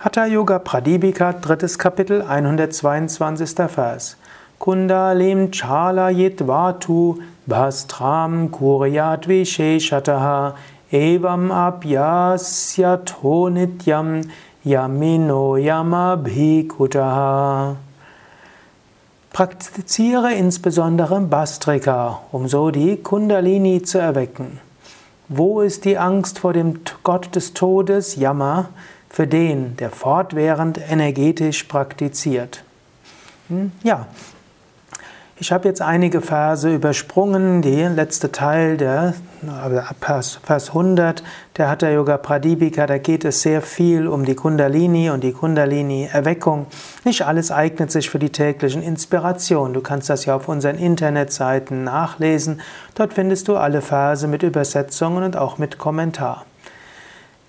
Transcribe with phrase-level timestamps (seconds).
[0.00, 3.66] Hatha Yoga Pradipika, drittes Kapitel, 122.
[3.66, 4.14] Vers.
[4.60, 10.54] Kundalim chalayit vatu bhastram kuryat visheshataha
[10.92, 14.22] evam apyasyato nityam
[14.64, 17.76] yamino yamabhikutaha.
[19.32, 24.60] Praktiziere insbesondere Bastrika, um so die Kundalini zu erwecken.
[25.28, 28.68] Wo ist die Angst vor dem Gott des Todes, Yama?
[29.10, 32.64] Für den, der fortwährend energetisch praktiziert.
[33.48, 33.72] Hm?
[33.82, 34.06] Ja,
[35.40, 37.62] ich habe jetzt einige Verse übersprungen.
[37.62, 39.14] Der letzte Teil, der
[40.00, 41.22] Vers 100,
[41.56, 46.66] der Hatha Yoga Pradipika, da geht es sehr viel um die Kundalini und die Kundalini-Erweckung.
[47.04, 49.74] Nicht alles eignet sich für die täglichen Inspirationen.
[49.74, 52.60] Du kannst das ja auf unseren Internetseiten nachlesen.
[52.96, 56.46] Dort findest du alle Verse mit Übersetzungen und auch mit Kommentar.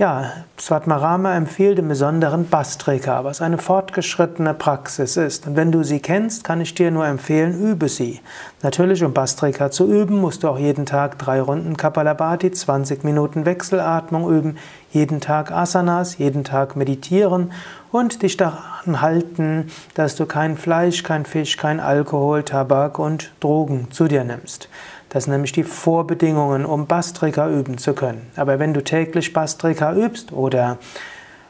[0.00, 5.46] Ja, Svatmarama empfiehlt im Besonderen Bastrika, was eine fortgeschrittene Praxis ist.
[5.46, 8.20] Und wenn du sie kennst, kann ich dir nur empfehlen, übe sie.
[8.62, 13.44] Natürlich, um Bastrika zu üben, musst du auch jeden Tag drei Runden Kapalabhati, 20 Minuten
[13.44, 14.56] Wechselatmung üben,
[14.90, 17.52] jeden Tag Asanas, jeden Tag meditieren
[17.92, 23.90] und dich daran halten, dass du kein Fleisch, kein Fisch, kein Alkohol, Tabak und Drogen
[23.90, 24.70] zu dir nimmst.
[25.10, 28.30] Das sind nämlich die Vorbedingungen, um Bastrika üben zu können.
[28.36, 30.78] Aber wenn du täglich Bastrika übst oder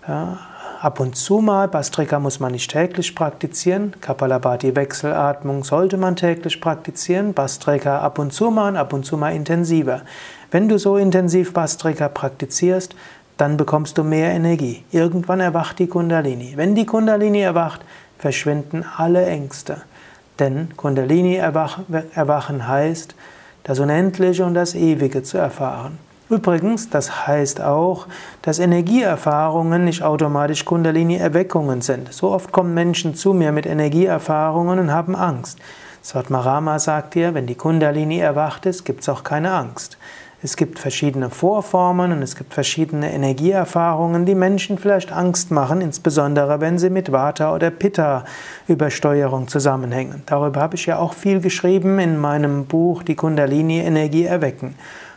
[0.08, 0.38] ja,
[0.80, 6.58] ab und zu mal, Bastrika muss man nicht täglich praktizieren, Kapalabhati Wechselatmung sollte man täglich
[6.58, 10.00] praktizieren, Bastrika ab und zu mal ab und zu mal intensiver.
[10.50, 12.96] Wenn du so intensiv Bastrika praktizierst,
[13.36, 14.84] dann bekommst du mehr Energie.
[14.90, 16.54] Irgendwann erwacht die Kundalini.
[16.56, 17.82] Wenn die Kundalini erwacht,
[18.18, 19.82] verschwinden alle Ängste.
[20.38, 23.14] Denn Kundalini erwachen heißt,
[23.64, 25.98] das Unendliche und das Ewige zu erfahren.
[26.30, 28.06] Übrigens, das heißt auch,
[28.42, 32.12] dass Energieerfahrungen nicht automatisch Kundalini-Erweckungen sind.
[32.12, 35.58] So oft kommen Menschen zu mir mit Energieerfahrungen und haben Angst.
[36.04, 39.98] Svatmarama sagt dir, wenn die Kundalini erwacht ist, gibt es auch keine Angst.
[40.42, 46.62] Es gibt verschiedene Vorformen und es gibt verschiedene Energieerfahrungen, die Menschen vielleicht Angst machen, insbesondere
[46.62, 48.24] wenn sie mit Vata oder Pitta
[48.66, 50.22] Übersteuerung zusammenhängen.
[50.24, 54.76] Darüber habe ich ja auch viel geschrieben in meinem Buch Die Kundalini Energie erwecken.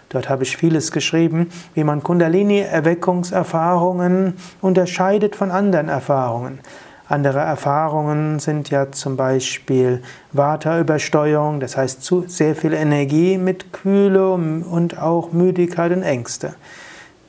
[0.10, 6.60] Dort habe ich vieles geschrieben, wie man Kundalini-Erweckungserfahrungen unterscheidet von anderen Erfahrungen.
[7.14, 10.02] Andere Erfahrungen sind ja zum Beispiel
[10.32, 16.56] Vata-Übersteuerung, das heißt zu sehr viel Energie mit Kühle und auch Müdigkeit und Ängste.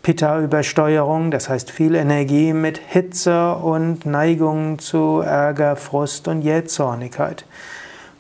[0.03, 7.45] Pitta-Übersteuerung, das heißt viel Energie mit Hitze und Neigung zu Ärger, Frust und Jähzornigkeit.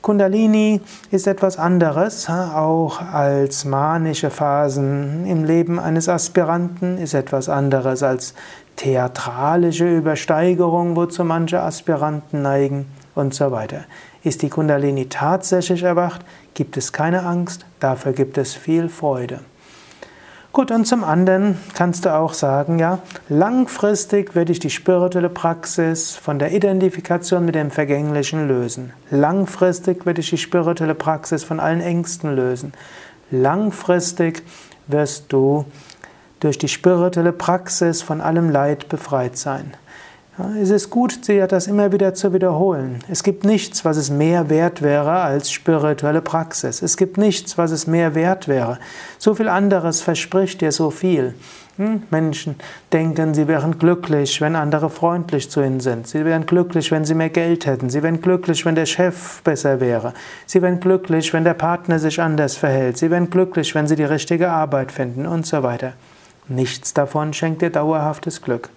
[0.04, 8.02] Kundalini ist etwas anderes, auch als manische Phasen im Leben eines Aspiranten, ist etwas anderes
[8.02, 8.34] als
[8.76, 13.84] theatralische Übersteigerung, wozu manche Aspiranten neigen und so weiter.
[14.22, 16.20] Ist die Kundalini tatsächlich erwacht,
[16.52, 19.40] gibt es keine Angst, dafür gibt es viel Freude.
[20.54, 26.14] Gut, und zum anderen kannst du auch sagen, ja, langfristig werde ich die spirituelle Praxis
[26.14, 28.92] von der Identifikation mit dem Vergänglichen lösen.
[29.10, 32.72] Langfristig werde ich die spirituelle Praxis von allen Ängsten lösen.
[33.32, 34.44] Langfristig
[34.86, 35.64] wirst du
[36.38, 39.74] durch die spirituelle Praxis von allem Leid befreit sein.
[40.36, 42.98] Ja, es ist gut, das immer wieder zu wiederholen.
[43.08, 46.82] Es gibt nichts, was es mehr wert wäre als spirituelle Praxis.
[46.82, 48.78] Es gibt nichts, was es mehr wert wäre.
[49.18, 51.34] So viel anderes verspricht dir so viel.
[51.76, 52.02] Hm?
[52.10, 52.56] Menschen
[52.92, 56.08] denken, sie wären glücklich, wenn andere freundlich zu ihnen sind.
[56.08, 57.88] Sie wären glücklich, wenn sie mehr Geld hätten.
[57.88, 60.14] Sie wären glücklich, wenn der Chef besser wäre.
[60.46, 62.98] Sie wären glücklich, wenn der Partner sich anders verhält.
[62.98, 65.94] Sie wären glücklich, wenn sie die richtige Arbeit finden und so weiter.
[66.48, 68.68] Nichts davon schenkt dir dauerhaftes Glück.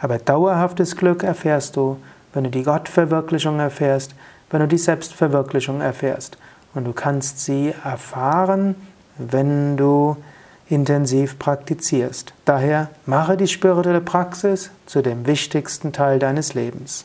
[0.00, 1.98] Aber dauerhaftes Glück erfährst du,
[2.32, 4.14] wenn du die Gottverwirklichung erfährst,
[4.50, 6.36] wenn du die Selbstverwirklichung erfährst.
[6.74, 8.74] Und du kannst sie erfahren,
[9.16, 10.16] wenn du
[10.68, 12.32] intensiv praktizierst.
[12.44, 17.04] Daher mache die spirituelle Praxis zu dem wichtigsten Teil deines Lebens.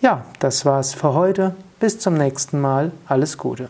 [0.00, 1.54] Ja, das war's für heute.
[1.80, 2.92] Bis zum nächsten Mal.
[3.06, 3.64] Alles Gute.